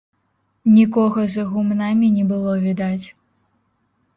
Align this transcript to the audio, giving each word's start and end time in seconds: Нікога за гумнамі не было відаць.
Нікога 0.77 1.25
за 1.35 1.43
гумнамі 1.51 2.07
не 2.17 2.25
было 2.33 2.57
відаць. 2.65 3.07